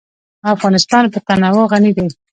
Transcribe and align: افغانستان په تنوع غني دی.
افغانستان 0.53 1.03
په 1.13 1.19
تنوع 1.27 1.65
غني 1.71 1.91
دی. 1.97 2.07